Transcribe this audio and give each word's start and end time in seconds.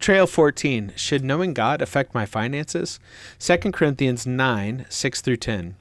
Trail 0.00 0.26
14 0.26 0.94
Should 0.96 1.22
knowing 1.22 1.52
God 1.52 1.82
affect 1.82 2.14
my 2.14 2.24
finances? 2.24 2.98
2 3.38 3.58
Corinthians 3.70 4.26
9 4.26 4.86
6 4.88 5.20
through 5.20 5.36
10. 5.36 5.76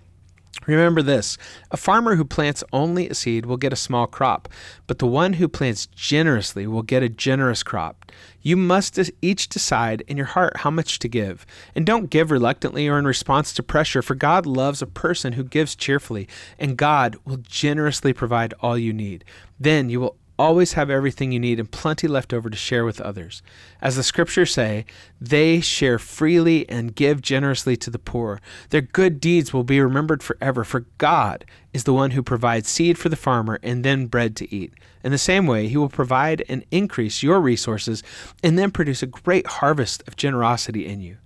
Remember 0.66 1.02
this 1.02 1.38
a 1.72 1.78
farmer 1.78 2.16
who 2.16 2.26
plants 2.26 2.62
only 2.74 3.08
a 3.08 3.16
seed 3.16 3.46
will 3.46 3.56
get 3.56 3.72
a 3.72 3.78
small 3.78 4.08
crop, 4.08 4.50
but 4.88 5.00
the 5.00 5.08
one 5.08 5.34
who 5.34 5.48
plants 5.48 5.86
generously 5.96 6.68
will 6.68 6.82
get 6.82 7.02
a 7.02 7.08
generous 7.08 7.64
crop. 7.64 8.12
You 8.42 8.58
must 8.58 9.00
each 9.22 9.48
decide 9.48 10.02
in 10.02 10.18
your 10.18 10.26
heart 10.26 10.58
how 10.58 10.70
much 10.70 11.00
to 11.00 11.08
give. 11.08 11.46
And 11.74 11.86
don't 11.86 12.10
give 12.10 12.30
reluctantly 12.30 12.90
or 12.90 13.00
in 13.00 13.06
response 13.06 13.54
to 13.54 13.64
pressure, 13.64 14.02
for 14.02 14.16
God 14.16 14.46
loves 14.46 14.82
a 14.82 14.88
person 14.88 15.34
who 15.34 15.46
gives 15.46 15.78
cheerfully, 15.78 16.28
and 16.58 16.76
God 16.76 17.16
will 17.24 17.38
generously 17.38 18.12
provide 18.12 18.54
all 18.60 18.78
you 18.78 18.92
need. 18.92 19.24
Then 19.58 19.90
you 19.90 20.02
will 20.02 20.18
always 20.40 20.74
have 20.74 20.90
everything 20.90 21.32
you 21.34 21.40
need 21.40 21.60
and 21.60 21.70
plenty 21.70 22.08
left 22.08 22.34
over 22.34 22.50
to 22.50 22.56
share 22.56 22.86
with 22.86 23.02
others. 23.02 23.44
As 23.82 23.98
the 23.98 24.04
scriptures 24.04 24.54
say, 24.54 24.86
they 25.20 25.60
share 25.60 26.00
freely 26.00 26.68
and 26.70 26.96
give 26.96 27.22
generously 27.22 27.76
to 27.76 27.90
the 27.90 28.00
poor. 28.00 28.40
Their 28.70 28.82
good 28.82 29.20
deeds 29.20 29.54
will 29.54 29.66
be 29.66 29.82
remembered 29.82 30.24
forever, 30.24 30.64
for 30.64 30.86
God 30.98 31.44
is 31.74 31.84
the 31.84 31.94
one 31.94 32.12
who 32.12 32.24
provides 32.24 32.70
seed 32.70 32.98
for 32.98 33.10
the 33.10 33.18
farmer 33.18 33.60
and 33.62 33.84
then 33.84 34.08
bread 34.08 34.36
to 34.38 34.56
eat. 34.56 34.74
In 35.04 35.12
the 35.12 35.18
same 35.18 35.46
way, 35.46 35.68
he 35.68 35.78
will 35.78 35.90
provide 35.90 36.44
and 36.48 36.66
increase 36.72 37.22
your 37.22 37.42
resources 37.42 38.02
and 38.42 38.58
then 38.58 38.72
produce 38.72 39.04
a 39.04 39.08
great 39.08 39.46
harvest 39.46 40.04
of 40.08 40.16
generosity 40.16 40.88
in 40.88 41.02
you. 41.02 41.18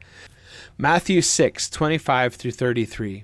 Matthew 0.77 1.21
6, 1.21 1.69
25 1.69 2.33
through 2.33 2.51
33. 2.51 3.23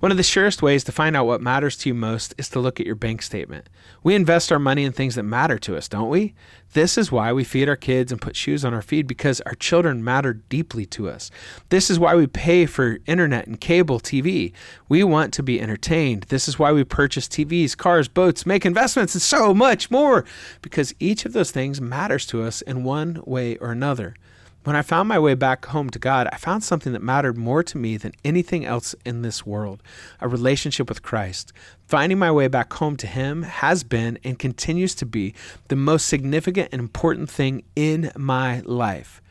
One 0.00 0.10
of 0.10 0.16
the 0.16 0.22
surest 0.22 0.62
ways 0.62 0.84
to 0.84 0.92
find 0.92 1.16
out 1.16 1.26
what 1.26 1.40
matters 1.40 1.76
to 1.78 1.88
you 1.88 1.94
most 1.94 2.34
is 2.38 2.48
to 2.50 2.60
look 2.60 2.80
at 2.80 2.86
your 2.86 2.94
bank 2.94 3.22
statement. 3.22 3.68
We 4.02 4.14
invest 4.14 4.50
our 4.52 4.58
money 4.58 4.84
in 4.84 4.92
things 4.92 5.14
that 5.14 5.22
matter 5.22 5.58
to 5.60 5.76
us, 5.76 5.88
don't 5.88 6.08
we? 6.08 6.34
This 6.72 6.96
is 6.96 7.10
why 7.10 7.32
we 7.32 7.42
feed 7.42 7.68
our 7.68 7.76
kids 7.76 8.12
and 8.12 8.20
put 8.20 8.36
shoes 8.36 8.64
on 8.64 8.72
our 8.72 8.82
feet 8.82 9.06
because 9.06 9.40
our 9.42 9.54
children 9.54 10.04
matter 10.04 10.34
deeply 10.34 10.86
to 10.86 11.08
us. 11.08 11.30
This 11.68 11.90
is 11.90 11.98
why 11.98 12.14
we 12.14 12.26
pay 12.26 12.66
for 12.66 12.98
internet 13.06 13.46
and 13.46 13.60
cable 13.60 13.98
TV. 13.98 14.52
We 14.88 15.02
want 15.02 15.32
to 15.34 15.42
be 15.42 15.60
entertained. 15.60 16.24
This 16.24 16.46
is 16.46 16.58
why 16.58 16.70
we 16.72 16.84
purchase 16.84 17.26
TVs, 17.26 17.76
cars, 17.76 18.06
boats, 18.06 18.46
make 18.46 18.64
investments, 18.64 19.14
and 19.14 19.22
so 19.22 19.52
much 19.52 19.90
more 19.90 20.24
because 20.62 20.94
each 21.00 21.24
of 21.24 21.32
those 21.32 21.50
things 21.50 21.80
matters 21.80 22.24
to 22.26 22.42
us 22.42 22.62
in 22.62 22.84
one 22.84 23.20
way 23.24 23.56
or 23.56 23.72
another. 23.72 24.14
When 24.62 24.76
I 24.76 24.82
found 24.82 25.08
my 25.08 25.18
way 25.18 25.32
back 25.32 25.64
home 25.66 25.88
to 25.88 25.98
God, 25.98 26.28
I 26.30 26.36
found 26.36 26.62
something 26.62 26.92
that 26.92 27.02
mattered 27.02 27.38
more 27.38 27.62
to 27.62 27.78
me 27.78 27.96
than 27.96 28.12
anything 28.26 28.66
else 28.66 28.94
in 29.06 29.22
this 29.22 29.46
world 29.46 29.82
a 30.20 30.28
relationship 30.28 30.86
with 30.86 31.02
Christ. 31.02 31.54
Finding 31.88 32.18
my 32.18 32.30
way 32.30 32.46
back 32.46 32.70
home 32.74 32.98
to 32.98 33.06
Him 33.06 33.42
has 33.42 33.84
been 33.84 34.18
and 34.22 34.38
continues 34.38 34.94
to 34.96 35.06
be 35.06 35.32
the 35.68 35.76
most 35.76 36.06
significant 36.06 36.68
and 36.72 36.80
important 36.80 37.30
thing 37.30 37.62
in 37.74 38.12
my 38.18 38.60
life. 38.66 39.22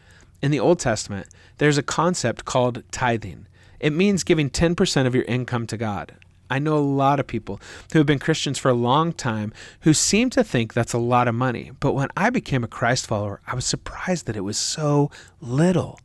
In 0.41 0.49
the 0.49 0.59
Old 0.59 0.79
Testament, 0.79 1.27
there's 1.59 1.77
a 1.77 1.83
concept 1.83 2.45
called 2.45 2.81
tithing. 2.89 3.45
It 3.79 3.93
means 3.93 4.23
giving 4.23 4.49
10% 4.49 5.05
of 5.05 5.13
your 5.13 5.25
income 5.25 5.67
to 5.67 5.77
God. 5.77 6.15
I 6.49 6.59
know 6.59 6.77
a 6.77 6.79
lot 6.79 7.19
of 7.19 7.27
people 7.27 7.59
who 7.91 7.99
have 7.99 8.05
been 8.05 8.19
Christians 8.19 8.57
for 8.57 8.69
a 8.69 8.73
long 8.73 9.13
time 9.13 9.53
who 9.81 9.93
seem 9.93 10.29
to 10.31 10.43
think 10.43 10.73
that's 10.73 10.93
a 10.93 10.97
lot 10.97 11.27
of 11.27 11.35
money. 11.35 11.71
But 11.79 11.93
when 11.93 12.09
I 12.17 12.29
became 12.29 12.63
a 12.63 12.67
Christ 12.67 13.07
follower, 13.07 13.41
I 13.47 13.55
was 13.55 13.65
surprised 13.65 14.25
that 14.25 14.37
it 14.37 14.41
was 14.41 14.57
so 14.57 15.11
little. 15.41 15.99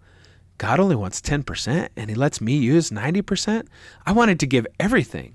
God 0.58 0.80
only 0.80 0.96
wants 0.96 1.20
10% 1.20 1.88
and 1.96 2.10
He 2.10 2.14
lets 2.14 2.40
me 2.40 2.56
use 2.56 2.90
90%. 2.90 3.66
I 4.06 4.12
wanted 4.12 4.38
to 4.40 4.46
give 4.46 4.66
everything. 4.78 5.34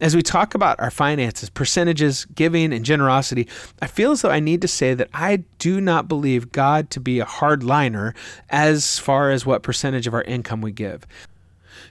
As 0.00 0.14
we 0.14 0.22
talk 0.22 0.54
about 0.54 0.78
our 0.78 0.92
finances, 0.92 1.50
percentages, 1.50 2.24
giving, 2.26 2.72
and 2.72 2.84
generosity, 2.84 3.48
I 3.82 3.88
feel 3.88 4.12
as 4.12 4.22
though 4.22 4.30
I 4.30 4.38
need 4.38 4.62
to 4.62 4.68
say 4.68 4.94
that 4.94 5.08
I 5.12 5.42
do 5.58 5.80
not 5.80 6.06
believe 6.06 6.52
God 6.52 6.88
to 6.90 7.00
be 7.00 7.18
a 7.18 7.24
hardliner 7.24 8.14
as 8.48 9.00
far 9.00 9.32
as 9.32 9.44
what 9.44 9.64
percentage 9.64 10.06
of 10.06 10.14
our 10.14 10.22
income 10.22 10.60
we 10.60 10.70
give. 10.70 11.04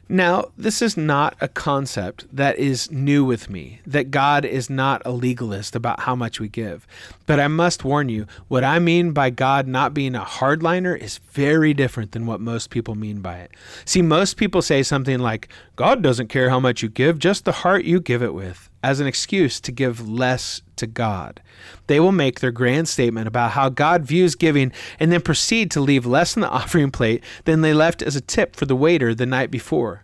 Now, 0.09 0.51
this 0.57 0.81
is 0.81 0.95
not 0.95 1.35
a 1.41 1.49
concept 1.49 2.25
that 2.33 2.57
is 2.57 2.89
new 2.91 3.25
with 3.25 3.49
me, 3.49 3.81
that 3.85 4.09
God 4.09 4.45
is 4.45 4.69
not 4.69 5.01
a 5.05 5.11
legalist 5.11 5.75
about 5.75 6.01
how 6.01 6.15
much 6.15 6.39
we 6.39 6.47
give. 6.47 6.87
But 7.25 7.41
I 7.41 7.49
must 7.49 7.83
warn 7.83 8.07
you, 8.07 8.25
what 8.47 8.63
I 8.63 8.79
mean 8.79 9.11
by 9.11 9.29
God 9.31 9.67
not 9.67 9.93
being 9.93 10.15
a 10.15 10.21
hardliner 10.21 10.97
is 10.97 11.17
very 11.31 11.73
different 11.73 12.13
than 12.13 12.25
what 12.25 12.39
most 12.39 12.69
people 12.69 12.95
mean 12.95 13.19
by 13.19 13.39
it. 13.39 13.51
See, 13.83 14.01
most 14.01 14.37
people 14.37 14.61
say 14.61 14.81
something 14.81 15.19
like, 15.19 15.49
God 15.75 16.01
doesn't 16.01 16.29
care 16.29 16.49
how 16.49 16.59
much 16.59 16.81
you 16.81 16.87
give, 16.87 17.19
just 17.19 17.43
the 17.43 17.51
heart 17.51 17.83
you 17.83 17.99
give 17.99 18.23
it 18.23 18.33
with, 18.33 18.69
as 18.83 18.99
an 18.99 19.07
excuse 19.07 19.59
to 19.61 19.71
give 19.71 20.07
less 20.07 20.61
to 20.75 20.87
God. 20.87 21.41
They 21.87 21.99
will 21.99 22.11
make 22.11 22.39
their 22.39 22.51
grand 22.51 22.87
statement 22.87 23.27
about 23.27 23.51
how 23.51 23.69
God 23.69 24.05
views 24.05 24.35
giving 24.35 24.71
and 24.99 25.11
then 25.11 25.21
proceed 25.21 25.71
to 25.71 25.81
leave 25.81 26.05
less 26.05 26.35
in 26.35 26.41
the 26.41 26.49
offering 26.49 26.91
plate 26.91 27.23
than 27.45 27.61
they 27.61 27.73
left 27.73 28.01
as 28.01 28.15
a 28.15 28.21
tip 28.21 28.55
for 28.55 28.65
the 28.65 28.75
waiter 28.75 29.13
the 29.13 29.25
night 29.25 29.51
before. 29.51 30.03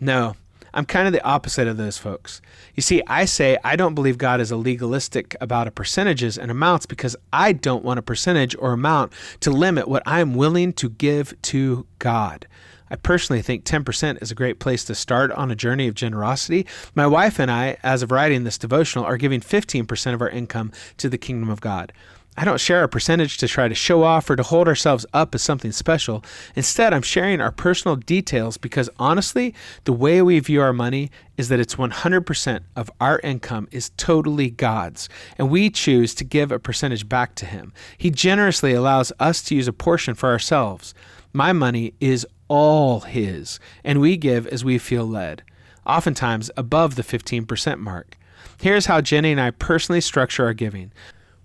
No, 0.00 0.36
I'm 0.74 0.84
kind 0.84 1.06
of 1.06 1.12
the 1.12 1.24
opposite 1.24 1.68
of 1.68 1.76
those 1.76 1.98
folks. 1.98 2.42
You 2.74 2.82
see, 2.82 3.00
I 3.06 3.26
say 3.26 3.56
I 3.62 3.76
don't 3.76 3.94
believe 3.94 4.18
God 4.18 4.40
is 4.40 4.50
a 4.50 4.56
legalistic 4.56 5.36
about 5.40 5.72
percentages 5.76 6.36
and 6.36 6.50
amounts 6.50 6.84
because 6.84 7.14
I 7.32 7.52
don't 7.52 7.84
want 7.84 8.00
a 8.00 8.02
percentage 8.02 8.56
or 8.58 8.72
amount 8.72 9.12
to 9.40 9.52
limit 9.52 9.86
what 9.86 10.02
I'm 10.04 10.34
willing 10.34 10.72
to 10.74 10.90
give 10.90 11.40
to 11.42 11.86
God. 12.00 12.46
I 12.90 12.96
personally 12.96 13.42
think 13.42 13.64
10% 13.64 14.22
is 14.22 14.30
a 14.30 14.34
great 14.34 14.58
place 14.58 14.84
to 14.84 14.94
start 14.94 15.32
on 15.32 15.50
a 15.50 15.56
journey 15.56 15.88
of 15.88 15.94
generosity. 15.94 16.66
My 16.94 17.06
wife 17.06 17.38
and 17.38 17.50
I, 17.50 17.76
as 17.82 18.02
of 18.02 18.10
writing 18.10 18.44
this 18.44 18.58
devotional, 18.58 19.04
are 19.04 19.16
giving 19.16 19.40
15% 19.40 20.14
of 20.14 20.20
our 20.20 20.28
income 20.28 20.72
to 20.98 21.08
the 21.08 21.18
kingdom 21.18 21.48
of 21.48 21.60
God. 21.60 21.92
I 22.36 22.44
don't 22.44 22.60
share 22.60 22.82
a 22.82 22.88
percentage 22.88 23.38
to 23.38 23.48
try 23.48 23.68
to 23.68 23.76
show 23.76 24.02
off 24.02 24.28
or 24.28 24.34
to 24.34 24.42
hold 24.42 24.66
ourselves 24.66 25.06
up 25.14 25.36
as 25.36 25.42
something 25.42 25.70
special. 25.70 26.24
Instead, 26.56 26.92
I'm 26.92 27.02
sharing 27.02 27.40
our 27.40 27.52
personal 27.52 27.94
details 27.94 28.56
because 28.56 28.90
honestly, 28.98 29.54
the 29.84 29.92
way 29.92 30.20
we 30.20 30.40
view 30.40 30.60
our 30.60 30.72
money 30.72 31.12
is 31.36 31.48
that 31.48 31.60
it's 31.60 31.76
100% 31.76 32.60
of 32.74 32.90
our 33.00 33.20
income 33.20 33.68
is 33.70 33.90
totally 33.96 34.50
God's, 34.50 35.08
and 35.38 35.48
we 35.48 35.70
choose 35.70 36.12
to 36.16 36.24
give 36.24 36.50
a 36.50 36.58
percentage 36.58 37.08
back 37.08 37.36
to 37.36 37.46
Him. 37.46 37.72
He 37.96 38.10
generously 38.10 38.72
allows 38.72 39.12
us 39.20 39.40
to 39.44 39.54
use 39.54 39.68
a 39.68 39.72
portion 39.72 40.14
for 40.14 40.28
ourselves. 40.28 40.92
My 41.32 41.52
money 41.52 41.94
is 42.00 42.26
all 42.48 43.00
His, 43.00 43.58
and 43.82 44.00
we 44.00 44.16
give 44.16 44.46
as 44.46 44.64
we 44.64 44.78
feel 44.78 45.06
led, 45.06 45.42
oftentimes 45.86 46.50
above 46.56 46.96
the 46.96 47.02
15% 47.02 47.78
mark. 47.78 48.16
Here's 48.60 48.86
how 48.86 49.00
Jenny 49.00 49.32
and 49.32 49.40
I 49.40 49.50
personally 49.50 50.00
structure 50.00 50.44
our 50.44 50.54
giving. 50.54 50.92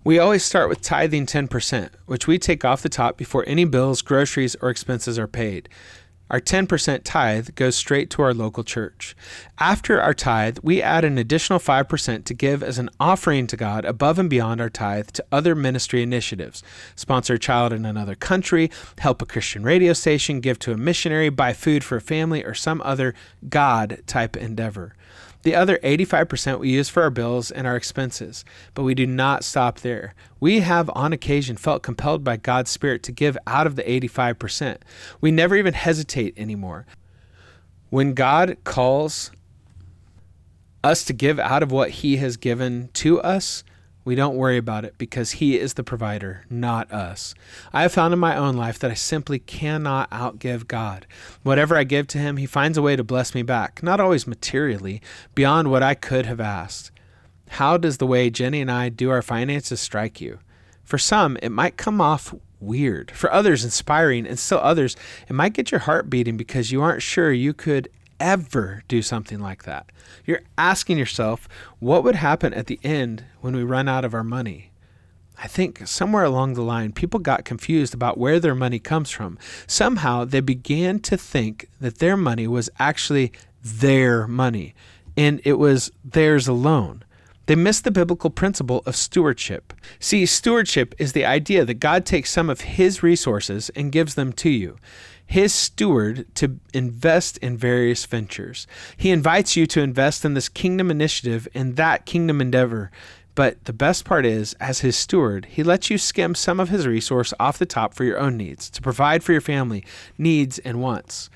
We 0.02 0.18
always 0.18 0.42
start 0.42 0.68
with 0.68 0.80
tithing 0.80 1.26
10%, 1.26 1.90
which 2.06 2.26
we 2.26 2.38
take 2.38 2.64
off 2.64 2.82
the 2.82 2.88
top 2.88 3.18
before 3.18 3.44
any 3.46 3.64
bills, 3.64 4.00
groceries, 4.00 4.56
or 4.62 4.70
expenses 4.70 5.18
are 5.18 5.26
paid. 5.26 5.68
Our 6.30 6.40
10% 6.40 7.00
tithe 7.02 7.48
goes 7.56 7.74
straight 7.74 8.08
to 8.10 8.22
our 8.22 8.32
local 8.32 8.62
church. 8.62 9.16
After 9.58 10.00
our 10.00 10.14
tithe, 10.14 10.58
we 10.62 10.80
add 10.80 11.04
an 11.04 11.18
additional 11.18 11.58
5% 11.58 12.24
to 12.24 12.34
give 12.34 12.62
as 12.62 12.78
an 12.78 12.88
offering 13.00 13.48
to 13.48 13.56
God 13.56 13.84
above 13.84 14.18
and 14.18 14.30
beyond 14.30 14.60
our 14.60 14.70
tithe 14.70 15.08
to 15.10 15.24
other 15.32 15.56
ministry 15.56 16.02
initiatives. 16.02 16.62
Sponsor 16.94 17.34
a 17.34 17.38
child 17.38 17.72
in 17.72 17.84
another 17.84 18.14
country, 18.14 18.70
help 18.98 19.20
a 19.20 19.26
Christian 19.26 19.64
radio 19.64 19.92
station, 19.92 20.40
give 20.40 20.58
to 20.60 20.72
a 20.72 20.76
missionary, 20.76 21.30
buy 21.30 21.52
food 21.52 21.82
for 21.82 21.96
a 21.96 22.00
family, 22.00 22.44
or 22.44 22.54
some 22.54 22.80
other 22.82 23.12
God 23.48 24.02
type 24.06 24.36
endeavor. 24.36 24.94
The 25.42 25.54
other 25.54 25.78
85% 25.78 26.58
we 26.58 26.70
use 26.70 26.88
for 26.88 27.02
our 27.02 27.10
bills 27.10 27.50
and 27.50 27.66
our 27.66 27.76
expenses, 27.76 28.44
but 28.74 28.82
we 28.82 28.94
do 28.94 29.06
not 29.06 29.42
stop 29.42 29.80
there. 29.80 30.14
We 30.38 30.60
have 30.60 30.90
on 30.94 31.12
occasion 31.12 31.56
felt 31.56 31.82
compelled 31.82 32.22
by 32.22 32.36
God's 32.36 32.70
Spirit 32.70 33.02
to 33.04 33.12
give 33.12 33.38
out 33.46 33.66
of 33.66 33.76
the 33.76 33.82
85%. 33.82 34.78
We 35.20 35.30
never 35.30 35.56
even 35.56 35.74
hesitate 35.74 36.38
anymore. 36.38 36.86
When 37.88 38.12
God 38.12 38.58
calls 38.64 39.30
us 40.84 41.04
to 41.04 41.12
give 41.12 41.38
out 41.38 41.62
of 41.62 41.72
what 41.72 41.90
He 41.90 42.18
has 42.18 42.36
given 42.36 42.90
to 42.94 43.20
us, 43.22 43.64
we 44.04 44.14
don't 44.14 44.36
worry 44.36 44.56
about 44.56 44.84
it 44.84 44.96
because 44.98 45.32
He 45.32 45.58
is 45.58 45.74
the 45.74 45.84
provider, 45.84 46.44
not 46.48 46.90
us. 46.90 47.34
I 47.72 47.82
have 47.82 47.92
found 47.92 48.12
in 48.14 48.18
my 48.18 48.36
own 48.36 48.56
life 48.56 48.78
that 48.78 48.90
I 48.90 48.94
simply 48.94 49.38
cannot 49.38 50.10
outgive 50.10 50.66
God. 50.66 51.06
Whatever 51.42 51.76
I 51.76 51.84
give 51.84 52.06
to 52.08 52.18
Him, 52.18 52.36
He 52.36 52.46
finds 52.46 52.78
a 52.78 52.82
way 52.82 52.96
to 52.96 53.04
bless 53.04 53.34
me 53.34 53.42
back, 53.42 53.82
not 53.82 54.00
always 54.00 54.26
materially, 54.26 55.02
beyond 55.34 55.70
what 55.70 55.82
I 55.82 55.94
could 55.94 56.26
have 56.26 56.40
asked. 56.40 56.90
How 57.50 57.76
does 57.76 57.98
the 57.98 58.06
way 58.06 58.30
Jenny 58.30 58.60
and 58.60 58.70
I 58.70 58.88
do 58.88 59.10
our 59.10 59.22
finances 59.22 59.80
strike 59.80 60.20
you? 60.20 60.38
For 60.84 60.98
some, 60.98 61.36
it 61.42 61.50
might 61.50 61.76
come 61.76 62.00
off 62.00 62.34
weird. 62.60 63.10
For 63.10 63.32
others, 63.32 63.64
inspiring. 63.64 64.26
And 64.26 64.38
still 64.38 64.58
others, 64.58 64.96
it 65.28 65.32
might 65.32 65.52
get 65.52 65.70
your 65.70 65.80
heart 65.80 66.10
beating 66.10 66.36
because 66.36 66.70
you 66.70 66.82
aren't 66.82 67.02
sure 67.02 67.32
you 67.32 67.52
could 67.52 67.88
ever 68.20 68.82
do 68.86 69.02
something 69.02 69.40
like 69.40 69.64
that. 69.64 69.86
You're 70.24 70.42
asking 70.56 70.98
yourself, 70.98 71.48
what 71.78 72.04
would 72.04 72.16
happen 72.16 72.54
at 72.54 72.66
the 72.66 72.78
end 72.84 73.24
when 73.40 73.56
we 73.56 73.64
run 73.64 73.88
out 73.88 74.04
of 74.04 74.14
our 74.14 74.22
money? 74.22 74.70
I 75.42 75.46
think 75.46 75.86
somewhere 75.88 76.24
along 76.24 76.52
the 76.52 76.62
line, 76.62 76.92
people 76.92 77.18
got 77.18 77.46
confused 77.46 77.94
about 77.94 78.18
where 78.18 78.38
their 78.38 78.54
money 78.54 78.78
comes 78.78 79.10
from. 79.10 79.38
Somehow 79.66 80.26
they 80.26 80.40
began 80.40 81.00
to 81.00 81.16
think 81.16 81.68
that 81.80 81.98
their 81.98 82.16
money 82.16 82.46
was 82.46 82.68
actually 82.78 83.32
their 83.62 84.28
money 84.28 84.74
and 85.16 85.40
it 85.44 85.54
was 85.54 85.90
theirs 86.04 86.46
alone. 86.46 87.04
They 87.46 87.56
missed 87.56 87.84
the 87.84 87.90
biblical 87.90 88.30
principle 88.30 88.82
of 88.86 88.94
stewardship. 88.94 89.72
See, 89.98 90.24
stewardship 90.24 90.94
is 90.98 91.14
the 91.14 91.24
idea 91.24 91.64
that 91.64 91.74
God 91.74 92.06
takes 92.06 92.30
some 92.30 92.48
of 92.48 92.60
His 92.60 93.02
resources 93.02 93.70
and 93.70 93.90
gives 93.90 94.14
them 94.14 94.32
to 94.34 94.50
you. 94.50 94.76
His 95.30 95.54
steward 95.54 96.26
to 96.34 96.58
invest 96.74 97.38
in 97.38 97.56
various 97.56 98.04
ventures. 98.04 98.66
He 98.96 99.12
invites 99.12 99.54
you 99.54 99.64
to 99.68 99.80
invest 99.80 100.24
in 100.24 100.34
this 100.34 100.48
kingdom 100.48 100.90
initiative 100.90 101.46
and 101.54 101.76
that 101.76 102.04
kingdom 102.04 102.40
endeavor. 102.40 102.90
But 103.36 103.64
the 103.64 103.72
best 103.72 104.04
part 104.04 104.26
is, 104.26 104.54
as 104.54 104.80
his 104.80 104.96
steward, 104.96 105.44
he 105.44 105.62
lets 105.62 105.88
you 105.88 105.98
skim 105.98 106.34
some 106.34 106.58
of 106.58 106.70
his 106.70 106.84
resource 106.84 107.32
off 107.38 107.58
the 107.58 107.64
top 107.64 107.94
for 107.94 108.02
your 108.02 108.18
own 108.18 108.36
needs, 108.36 108.68
to 108.70 108.82
provide 108.82 109.22
for 109.22 109.30
your 109.30 109.40
family 109.40 109.84
needs 110.18 110.58
and 110.58 110.80
wants. 110.80 111.30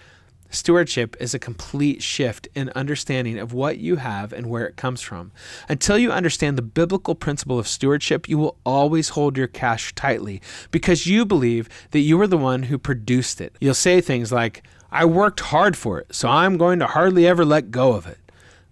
Stewardship 0.51 1.17
is 1.19 1.35
a 1.35 1.39
complete 1.39 2.03
shift 2.03 2.47
in 2.55 2.71
understanding 2.77 3.39
of 3.39 3.53
what 3.53 3.79
you 3.79 3.97
have 3.97 4.33
and 4.33 4.47
where 4.47 4.67
it 4.67 4.77
comes 4.77 5.01
from. 5.01 5.33
Until 5.69 5.99
you 5.99 6.13
understand 6.13 6.57
the 6.57 6.63
biblical 6.63 7.15
principle 7.15 7.59
of 7.59 7.67
stewardship, 7.67 8.29
you 8.29 8.39
will 8.39 8.57
always 8.65 9.11
hold 9.11 9.37
your 9.37 9.49
cash 9.49 9.95
tightly 9.95 10.41
because 10.71 11.07
you 11.07 11.25
believe 11.25 11.69
that 11.91 12.01
you 12.01 12.21
are 12.21 12.29
the 12.29 12.39
one 12.39 12.65
who 12.65 12.79
produced 12.79 13.41
it. 13.41 13.57
You'll 13.61 13.75
say 13.75 14.01
things 14.01 14.31
like, 14.31 14.63
I 14.93 15.05
worked 15.05 15.41
hard 15.41 15.77
for 15.77 15.99
it, 15.99 16.15
so 16.15 16.29
I'm 16.29 16.57
going 16.57 16.79
to 16.79 16.87
hardly 16.87 17.27
ever 17.27 17.45
let 17.45 17.73
go 17.73 17.95
of 17.95 18.07
it. 18.07 18.19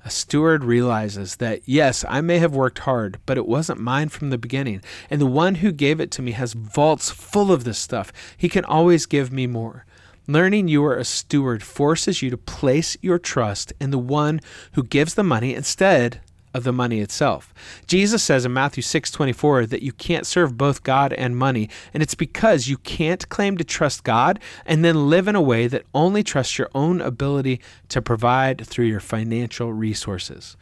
A 0.05 0.11
steward 0.11 0.65
realizes 0.65 1.37
that, 1.37 1.63
yes, 1.65 2.05
I 2.09 2.21
may 2.21 2.39
have 2.39 2.55
worked 2.55 2.81
hard, 2.81 3.19
but 3.25 3.37
it 3.37 3.47
wasn't 3.47 3.81
mine 3.81 4.09
from 4.09 4.31
the 4.31 4.39
beginning. 4.39 4.83
And 5.11 5.21
the 5.21 5.27
one 5.27 5.57
who 5.57 5.71
gave 5.71 6.01
it 6.01 6.11
to 6.13 6.23
me 6.23 6.33
has 6.33 6.55
vaults 6.55 7.11
full 7.11 7.53
of 7.53 7.63
this 7.63 7.79
stuff. 7.79 8.13
He 8.37 8.49
can 8.49 8.65
always 8.65 9.07
give 9.07 9.33
me 9.33 9.47
more. 9.47 9.85
Learning 10.29 10.69
you 10.69 10.85
are 10.85 10.97
a 10.97 11.05
steward 11.05 11.65
forces 11.65 12.23
you 12.23 12.31
to 12.31 12.39
place 12.39 12.97
your 13.03 13.19
trust 13.19 13.73
in 13.81 13.91
the 13.91 13.99
one 13.99 14.41
who 14.75 14.85
gives 14.85 15.15
the 15.15 15.25
money 15.25 15.53
instead 15.53 16.21
of 16.55 16.63
the 16.63 16.73
money 16.73 17.01
itself. 17.01 17.53
Jesus 17.89 18.23
says 18.23 18.45
in 18.45 18.53
Matthew 18.53 18.83
6:24 18.83 19.67
that 19.67 19.83
you 19.83 19.91
can't 19.91 20.27
serve 20.27 20.57
both 20.57 20.85
God 20.85 21.13
and 21.15 21.37
money, 21.37 21.69
and 21.93 22.05
it's 22.05 22.15
because 22.15 22.69
you 22.69 22.77
can't 22.79 23.29
claim 23.31 23.57
to 23.57 23.65
trust 23.65 24.05
God 24.05 24.39
and 24.65 24.85
then 24.85 25.11
live 25.11 25.27
in 25.27 25.35
a 25.35 25.43
way 25.43 25.67
that 25.67 25.87
only 25.93 26.23
trusts 26.23 26.57
your 26.57 26.71
own 26.73 27.01
ability 27.01 27.61
to 27.89 28.01
provide 28.01 28.65
through 28.65 28.87
your 28.87 29.01
financial 29.01 29.73
resources. 29.73 30.57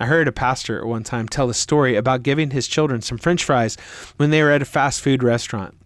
I 0.00 0.06
heard 0.06 0.26
a 0.26 0.32
pastor 0.32 0.80
at 0.80 0.86
one 0.86 1.04
time 1.04 1.28
tell 1.28 1.48
a 1.48 1.54
story 1.54 1.94
about 1.94 2.24
giving 2.24 2.50
his 2.50 2.66
children 2.66 3.00
some 3.00 3.18
french 3.18 3.44
fries 3.44 3.76
when 4.16 4.30
they 4.30 4.42
were 4.42 4.50
at 4.50 4.62
a 4.62 4.64
fast 4.64 5.00
food 5.02 5.22
restaurant. 5.22 5.76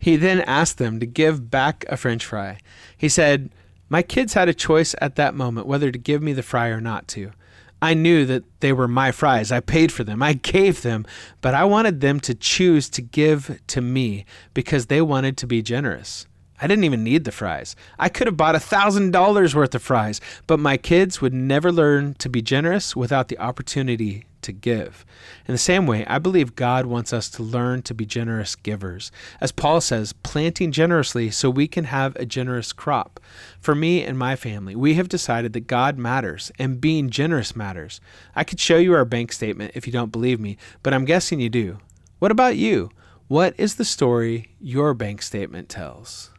He 0.00 0.16
then 0.16 0.40
asked 0.40 0.78
them 0.78 0.98
to 0.98 1.06
give 1.06 1.50
back 1.50 1.84
a 1.88 1.96
french 1.96 2.24
fry. 2.24 2.58
He 2.96 3.08
said, 3.08 3.50
My 3.90 4.00
kids 4.02 4.32
had 4.32 4.48
a 4.48 4.54
choice 4.54 4.94
at 4.98 5.16
that 5.16 5.34
moment 5.34 5.66
whether 5.66 5.92
to 5.92 5.98
give 5.98 6.22
me 6.22 6.32
the 6.32 6.42
fry 6.42 6.68
or 6.68 6.80
not 6.80 7.06
to. 7.08 7.32
I 7.82 7.92
knew 7.92 8.24
that 8.24 8.44
they 8.60 8.72
were 8.72 8.88
my 8.88 9.12
fries. 9.12 9.52
I 9.52 9.60
paid 9.60 9.92
for 9.92 10.02
them. 10.02 10.22
I 10.22 10.32
gave 10.54 10.80
them, 10.80 11.04
but 11.42 11.54
I 11.54 11.64
wanted 11.64 12.00
them 12.00 12.18
to 12.20 12.34
choose 12.34 12.88
to 12.90 13.02
give 13.02 13.60
to 13.68 13.82
me 13.82 14.24
because 14.54 14.86
they 14.86 15.02
wanted 15.02 15.36
to 15.36 15.46
be 15.46 15.60
generous. 15.60 16.26
I 16.62 16.66
didn't 16.66 16.84
even 16.84 17.04
need 17.04 17.24
the 17.24 17.32
fries. 17.32 17.76
I 17.98 18.08
could 18.08 18.26
have 18.26 18.36
bought 18.36 18.54
a 18.54 18.60
thousand 18.60 19.12
dollars 19.12 19.54
worth 19.54 19.74
of 19.74 19.82
fries, 19.82 20.20
but 20.46 20.58
my 20.58 20.78
kids 20.78 21.20
would 21.20 21.34
never 21.34 21.70
learn 21.70 22.14
to 22.14 22.28
be 22.30 22.42
generous 22.42 22.96
without 22.96 23.28
the 23.28 23.38
opportunity 23.38 24.24
to 24.42 24.52
give. 24.52 25.04
In 25.46 25.52
the 25.52 25.58
same 25.58 25.86
way, 25.86 26.04
I 26.06 26.18
believe 26.18 26.54
God 26.56 26.86
wants 26.86 27.12
us 27.12 27.28
to 27.30 27.42
learn 27.42 27.82
to 27.82 27.94
be 27.94 28.06
generous 28.06 28.56
givers. 28.56 29.12
As 29.40 29.52
Paul 29.52 29.80
says, 29.80 30.12
planting 30.12 30.72
generously 30.72 31.30
so 31.30 31.50
we 31.50 31.68
can 31.68 31.84
have 31.84 32.16
a 32.16 32.26
generous 32.26 32.72
crop. 32.72 33.20
For 33.60 33.74
me 33.74 34.04
and 34.04 34.18
my 34.18 34.36
family, 34.36 34.74
we 34.74 34.94
have 34.94 35.08
decided 35.08 35.52
that 35.52 35.66
God 35.66 35.98
matters 35.98 36.50
and 36.58 36.80
being 36.80 37.10
generous 37.10 37.54
matters. 37.54 38.00
I 38.34 38.44
could 38.44 38.60
show 38.60 38.78
you 38.78 38.94
our 38.94 39.04
bank 39.04 39.32
statement 39.32 39.72
if 39.74 39.86
you 39.86 39.92
don't 39.92 40.12
believe 40.12 40.40
me, 40.40 40.56
but 40.82 40.94
I'm 40.94 41.04
guessing 41.04 41.40
you 41.40 41.50
do. 41.50 41.78
What 42.18 42.30
about 42.30 42.56
you? 42.56 42.90
What 43.28 43.54
is 43.56 43.76
the 43.76 43.84
story 43.84 44.56
your 44.60 44.92
bank 44.94 45.22
statement 45.22 45.68
tells? 45.68 46.30